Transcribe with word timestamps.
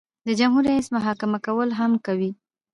د 0.27 0.29
جمهور 0.39 0.63
رئیس 0.71 0.87
محاکمه 0.95 1.39
کول 1.47 1.69
هم 1.79 1.91
کوي. 2.05 2.31